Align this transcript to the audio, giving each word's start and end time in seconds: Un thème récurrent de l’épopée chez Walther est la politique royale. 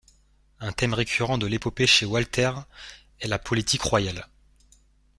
Un 0.61 0.71
thème 0.71 0.95
récurrent 0.95 1.37
de 1.37 1.45
l’épopée 1.45 1.85
chez 1.85 2.07
Walther 2.07 2.53
est 3.19 3.27
la 3.27 3.37
politique 3.37 3.83
royale. 3.83 4.27